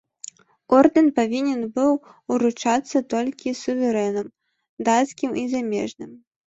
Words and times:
Ордэн 0.77 1.07
павінен 1.19 1.61
быў 1.75 1.93
уручацца 2.37 2.97
толькі 3.17 3.57
суверэнам, 3.63 4.27
дацкім 4.91 5.31
і 5.45 5.51
замежным. 5.55 6.11